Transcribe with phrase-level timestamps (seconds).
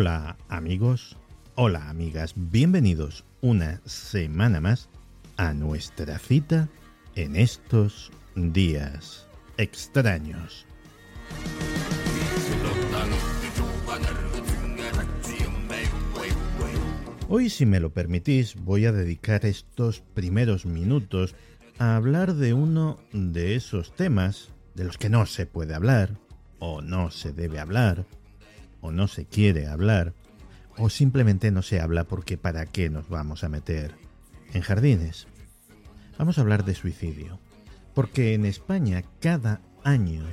[0.00, 1.16] Hola amigos,
[1.56, 4.88] hola amigas, bienvenidos una semana más
[5.36, 6.68] a nuestra cita
[7.16, 10.68] en estos días extraños.
[17.28, 21.34] Hoy, si me lo permitís, voy a dedicar estos primeros minutos
[21.80, 26.16] a hablar de uno de esos temas de los que no se puede hablar,
[26.60, 28.06] o no se debe hablar,
[28.80, 30.14] o no se quiere hablar,
[30.76, 33.94] o simplemente no se habla porque para qué nos vamos a meter
[34.52, 35.26] en jardines.
[36.18, 37.38] Vamos a hablar de suicidio,
[37.94, 40.24] porque en España cada año,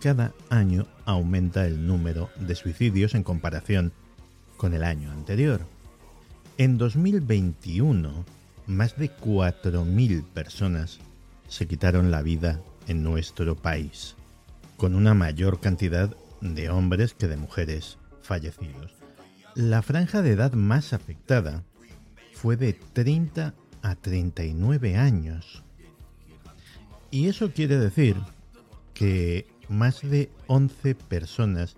[0.00, 3.92] cada año aumenta el número de suicidios en comparación
[4.56, 5.60] con el año anterior.
[6.58, 8.24] En 2021,
[8.66, 10.98] más de 4.000 personas
[11.48, 14.16] se quitaron la vida en nuestro país,
[14.76, 18.94] con una mayor cantidad de hombres que de mujeres fallecidos.
[19.54, 21.62] La franja de edad más afectada
[22.32, 25.62] fue de 30 a 39 años.
[27.10, 28.16] Y eso quiere decir
[28.94, 31.76] que más de 11 personas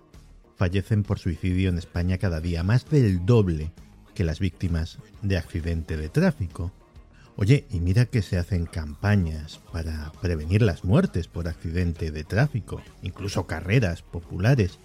[0.55, 3.71] fallecen por suicidio en España cada día, más del doble
[4.13, 6.71] que las víctimas de accidente de tráfico.
[7.37, 12.81] Oye, y mira que se hacen campañas para prevenir las muertes por accidente de tráfico,
[13.01, 14.79] incluso carreras populares.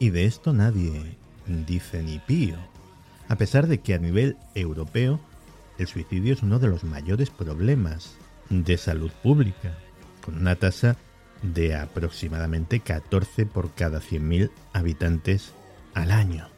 [0.00, 1.16] Y de esto nadie
[1.66, 2.56] dice ni pío.
[3.28, 5.20] A pesar de que a nivel europeo
[5.78, 8.16] el suicidio es uno de los mayores problemas
[8.50, 9.74] de salud pública,
[10.24, 10.96] con una tasa
[11.42, 15.52] de aproximadamente 14 por cada 100.000 habitantes
[15.94, 16.48] al año.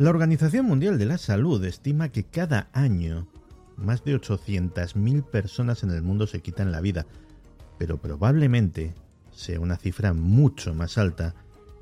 [0.00, 3.28] La Organización Mundial de la Salud estima que cada año
[3.76, 7.04] más de 800.000 personas en el mundo se quitan la vida,
[7.76, 8.94] pero probablemente
[9.30, 11.34] sea una cifra mucho más alta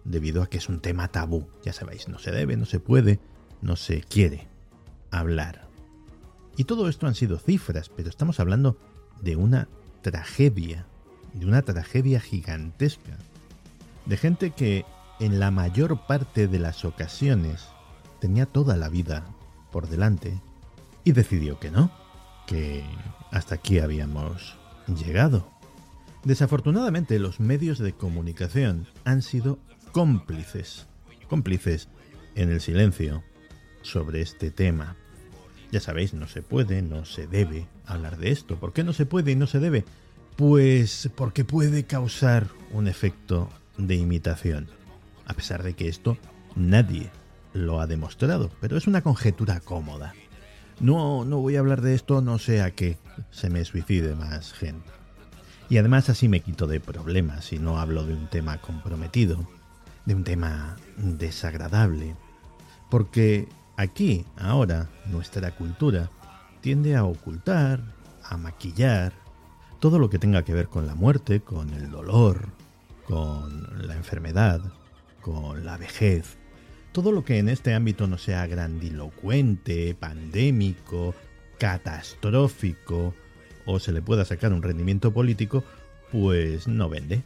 [0.05, 1.47] debido a que es un tema tabú.
[1.63, 3.21] Ya sabéis, no se debe, no se puede,
[3.63, 4.49] no se quiere
[5.13, 5.69] hablar.
[6.57, 8.81] Y todo esto han sido cifras, pero estamos hablando
[9.23, 9.69] de una
[10.03, 10.87] tragedia,
[11.35, 13.17] de una tragedia gigantesca,
[14.07, 14.85] de gente que
[15.21, 17.69] en la mayor parte de las ocasiones
[18.21, 19.27] tenía toda la vida
[19.71, 20.41] por delante
[21.05, 21.91] y decidió que no,
[22.47, 22.85] que
[23.31, 24.57] hasta aquí habíamos
[24.87, 25.51] llegado.
[26.25, 29.59] Desafortunadamente los medios de comunicación han sido
[29.93, 30.87] cómplices,
[31.29, 31.89] cómplices
[32.35, 33.23] en el silencio
[33.83, 34.97] sobre este tema.
[35.71, 38.57] Ya sabéis, no se puede, no se debe hablar de esto.
[38.57, 39.85] ¿Por qué no se puede y no se debe?
[40.37, 44.69] Pues porque puede causar un efecto de imitación.
[45.27, 46.17] A pesar de que esto
[46.57, 47.11] nadie
[47.67, 50.15] lo ha demostrado, pero es una conjetura cómoda.
[50.81, 52.99] No, no voy a hablar de esto, no sea que
[53.31, 54.91] se me suicide más gente.
[55.69, 59.47] Y además así me quito de problemas y no hablo de un tema comprometido,
[60.07, 62.17] de un tema desagradable.
[62.91, 66.11] Porque aquí, ahora, nuestra cultura
[66.63, 67.83] tiende a ocultar,
[68.23, 69.13] a maquillar,
[69.81, 72.49] todo lo que tenga que ver con la muerte, con el dolor,
[73.07, 74.61] con la enfermedad,
[75.21, 76.38] con la vejez,
[76.99, 81.15] todo lo que en este ámbito no sea grandilocuente, pandémico,
[81.57, 83.15] catastrófico
[83.67, 85.63] o se le pueda sacar un rendimiento político,
[86.11, 87.23] pues no vende.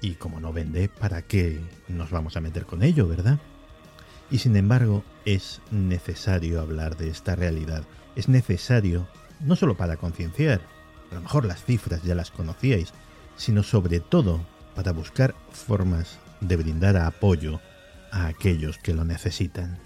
[0.00, 3.38] Y como no vende, ¿para qué nos vamos a meter con ello, verdad?
[4.32, 7.84] Y sin embargo, es necesario hablar de esta realidad.
[8.16, 9.06] Es necesario,
[9.38, 10.60] no solo para concienciar,
[11.12, 12.92] a lo mejor las cifras ya las conocíais,
[13.36, 14.44] sino sobre todo
[14.74, 17.60] para buscar formas de brindar apoyo
[18.14, 19.76] a aquellos que lo necesitan.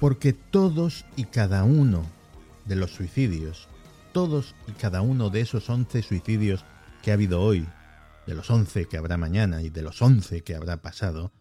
[0.00, 2.04] Porque todos y cada uno
[2.64, 3.68] de los suicidios,
[4.12, 6.64] todos y cada uno de esos 11 suicidios
[7.02, 7.66] que ha habido hoy,
[8.26, 11.32] de los 11 que habrá mañana y de los 11 que habrá pasado,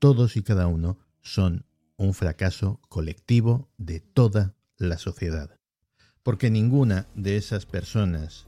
[0.00, 1.64] todos y cada uno son
[1.96, 5.58] un fracaso colectivo de toda la sociedad.
[6.24, 8.46] Porque ninguna de esas personas,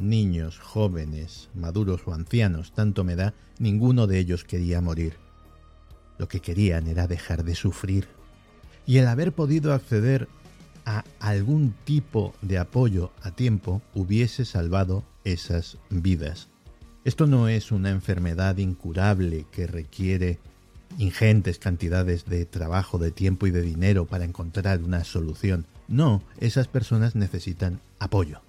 [0.00, 5.16] niños, jóvenes, maduros o ancianos, tanto me da, ninguno de ellos quería morir.
[6.18, 8.08] Lo que querían era dejar de sufrir.
[8.86, 10.28] Y el haber podido acceder
[10.84, 16.48] a algún tipo de apoyo a tiempo hubiese salvado esas vidas.
[17.04, 20.38] Esto no es una enfermedad incurable que requiere
[20.98, 25.66] ingentes cantidades de trabajo, de tiempo y de dinero para encontrar una solución.
[25.88, 28.42] No, esas personas necesitan apoyo.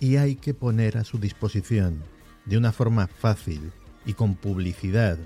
[0.00, 2.02] Y hay que poner a su disposición,
[2.44, 3.72] de una forma fácil
[4.04, 5.18] y con publicidad,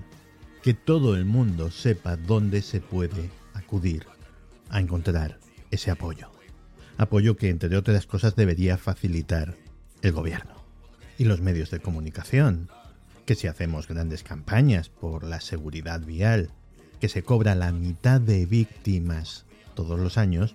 [0.62, 4.06] que todo el mundo sepa dónde se puede acudir
[4.70, 5.38] a encontrar
[5.70, 6.30] ese apoyo.
[6.96, 9.56] Apoyo que, entre otras cosas, debería facilitar
[10.02, 10.54] el gobierno
[11.16, 12.68] y los medios de comunicación,
[13.24, 16.50] que si hacemos grandes campañas por la seguridad vial,
[17.00, 19.44] que se cobra la mitad de víctimas
[19.74, 20.54] todos los años,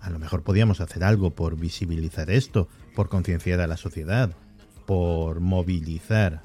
[0.00, 4.30] a lo mejor podíamos hacer algo por visibilizar esto, por concienciar a la sociedad,
[4.86, 6.42] por movilizar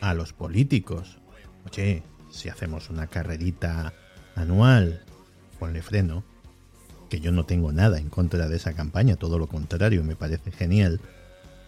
[0.00, 1.18] a los políticos.
[1.70, 3.92] Oye, si hacemos una carrerita
[4.34, 5.04] anual,
[5.58, 6.24] ponle freno,
[7.10, 10.50] que yo no tengo nada en contra de esa campaña, todo lo contrario, me parece
[10.52, 11.02] genial,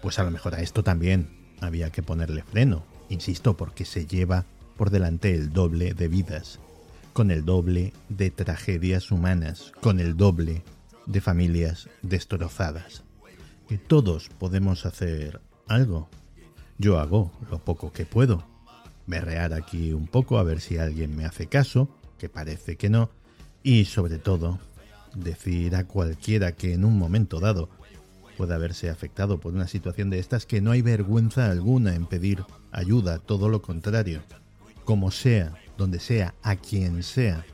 [0.00, 1.28] pues a lo mejor a esto también
[1.60, 4.46] había que ponerle freno, insisto, porque se lleva
[4.78, 6.58] por delante el doble de vidas,
[7.12, 10.62] con el doble de tragedias humanas, con el doble
[11.04, 13.04] de familias destrozadas.
[13.78, 16.08] Todos podemos hacer algo.
[16.78, 18.44] Yo hago lo poco que puedo.
[19.06, 21.88] Berrear aquí un poco a ver si alguien me hace caso,
[22.18, 23.10] que parece que no,
[23.62, 24.58] y sobre todo
[25.14, 27.68] decir a cualquiera que en un momento dado
[28.36, 32.44] puede haberse afectado por una situación de estas que no hay vergüenza alguna en pedir
[32.70, 34.22] ayuda, todo lo contrario,
[34.84, 37.44] como sea, donde sea, a quien sea,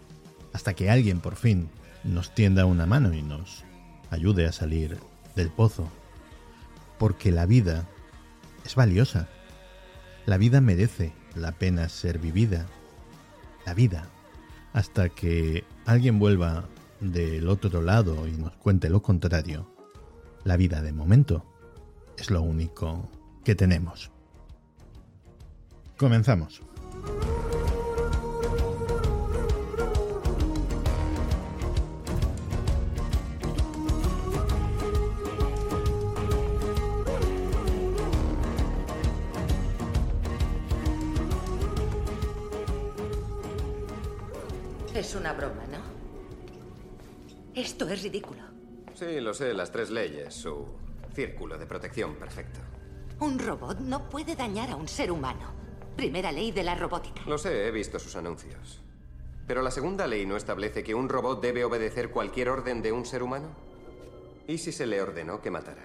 [0.52, 1.68] hasta que alguien por fin
[2.04, 3.64] nos tienda una mano y nos
[4.10, 4.96] ayude a salir
[5.34, 5.90] del pozo.
[6.98, 7.86] Porque la vida
[8.64, 9.28] es valiosa.
[10.26, 12.66] La vida merece la pena ser vivida.
[13.64, 14.08] La vida.
[14.72, 16.64] Hasta que alguien vuelva
[17.00, 19.72] del otro lado y nos cuente lo contrario,
[20.44, 21.44] la vida de momento
[22.16, 23.08] es lo único
[23.44, 24.10] que tenemos.
[25.96, 26.62] Comenzamos.
[44.98, 45.78] Es una broma, ¿no?
[47.54, 48.42] Esto es ridículo.
[48.96, 50.66] Sí, lo sé, las tres leyes, su
[51.14, 52.58] círculo de protección perfecto.
[53.20, 55.52] Un robot no puede dañar a un ser humano.
[55.94, 57.22] Primera ley de la robótica.
[57.28, 58.80] Lo sé, he visto sus anuncios.
[59.46, 63.06] Pero la segunda ley no establece que un robot debe obedecer cualquier orden de un
[63.06, 63.54] ser humano.
[64.48, 65.84] ¿Y si se le ordenó que matara?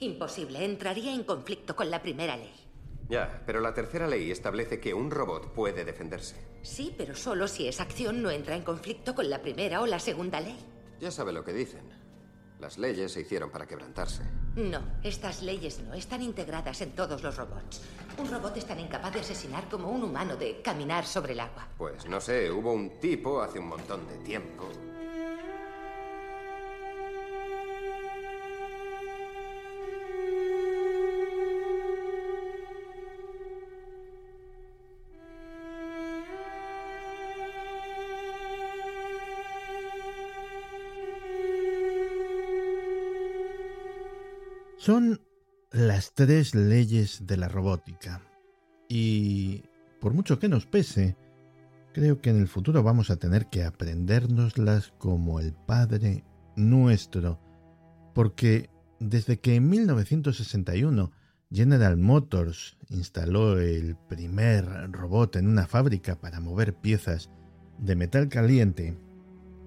[0.00, 2.67] Imposible, entraría en conflicto con la primera ley.
[3.08, 6.36] Ya, pero la tercera ley establece que un robot puede defenderse.
[6.62, 9.98] Sí, pero solo si esa acción no entra en conflicto con la primera o la
[9.98, 10.58] segunda ley.
[11.00, 11.88] Ya sabe lo que dicen.
[12.60, 14.24] Las leyes se hicieron para quebrantarse.
[14.56, 17.80] No, estas leyes no están integradas en todos los robots.
[18.18, 21.68] Un robot es tan incapaz de asesinar como un humano de caminar sobre el agua.
[21.78, 24.68] Pues no sé, hubo un tipo hace un montón de tiempo
[44.88, 45.20] Son
[45.70, 48.22] las tres leyes de la robótica.
[48.88, 49.64] Y
[50.00, 51.14] por mucho que nos pese,
[51.92, 56.24] creo que en el futuro vamos a tener que aprendérnoslas como el Padre
[56.56, 57.38] nuestro,
[58.14, 61.12] porque desde que en 1961
[61.52, 67.28] General Motors instaló el primer robot en una fábrica para mover piezas
[67.76, 68.96] de metal caliente,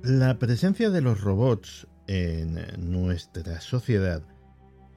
[0.01, 4.23] la presencia de los robots en nuestra sociedad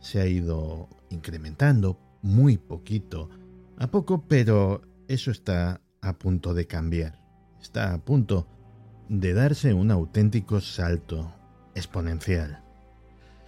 [0.04, 3.30] se ha ido incrementando muy poquito
[3.78, 7.18] a poco, pero eso está a punto de cambiar.
[7.60, 8.46] Está a punto
[9.08, 11.34] de darse un auténtico salto
[11.74, 12.62] exponencial.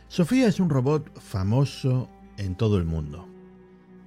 [0.09, 2.09] Sofía es un robot famoso
[2.39, 3.29] en todo el mundo.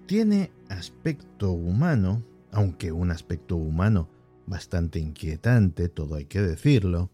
[0.07, 4.09] Tiene aspecto humano, aunque un aspecto humano
[4.47, 7.11] bastante inquietante, todo hay que decirlo.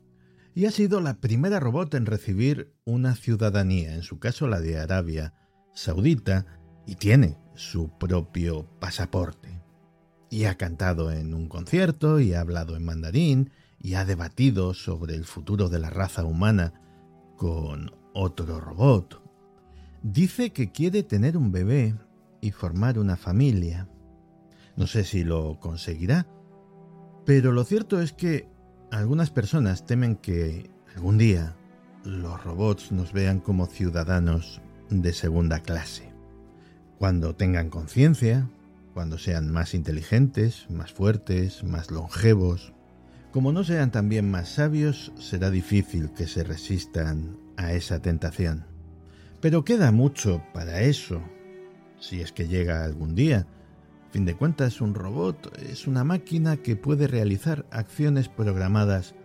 [0.58, 4.80] y ha sido la primera robot en recibir una ciudadanía, en su caso la de
[4.80, 5.34] Arabia
[5.74, 6.46] Saudita,
[6.86, 9.60] y tiene su propio pasaporte.
[10.30, 13.52] Y ha cantado en un concierto, y ha hablado en mandarín,
[13.82, 16.74] y ha debatido sobre el futuro de la raza humana
[17.38, 19.22] con otro robot.
[20.04, 21.96] Dice que quiere tener un bebé
[22.40, 23.90] y formar una familia.
[24.76, 26.28] No sé si lo conseguirá,
[27.26, 28.48] pero lo cierto es que
[28.92, 31.56] algunas personas temen que algún día
[32.06, 36.14] los robots nos vean como ciudadanos de segunda clase.
[37.00, 38.48] Cuando tengan conciencia,
[38.94, 42.74] cuando sean más inteligentes, más fuertes, más longevos,
[43.32, 48.66] como no sean también más sabios, será difícil que se resistan a esa tentación.
[49.42, 51.22] Pero queda mucho para eso,
[52.00, 53.48] si es que llega algún día.
[54.12, 59.16] Fin de cuentas, un robot es una máquina que puede realizar acciones programadas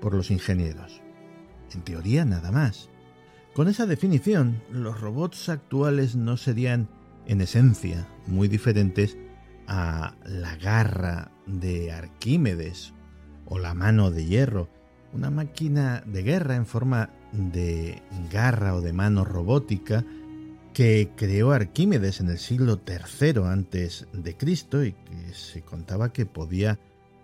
[0.00, 1.02] por los ingenieros.
[1.72, 2.88] En teoría, nada más.
[3.54, 6.88] Con esa definición, los robots actuales no serían,
[7.26, 9.16] en esencia, muy diferentes
[9.66, 12.92] a la garra de Arquímedes
[13.46, 14.68] o la mano de hierro,
[15.12, 20.04] una máquina de guerra en forma de garra o de mano robótica
[20.72, 26.26] que creó Arquímedes en el siglo III antes de Cristo y que se contaba que
[26.26, 26.78] podía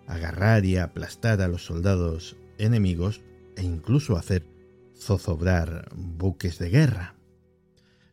[0.05, 3.21] agarrar y aplastar a los soldados enemigos
[3.57, 4.47] e incluso hacer
[4.95, 7.15] zozobrar buques de guerra.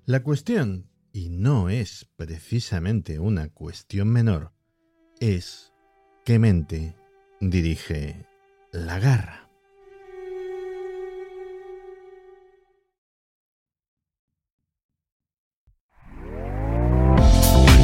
[0.05, 4.53] La cuestión, y no es precisamente una cuestión menor,
[5.21, 5.73] es
[6.25, 6.97] qué mente
[7.41, 8.27] dirige
[8.73, 9.44] la garra.